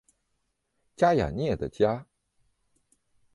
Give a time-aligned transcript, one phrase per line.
[0.95, 2.07] 加雅涅的家。